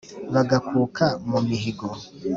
[0.33, 1.87] Bagakuka mu mihigo,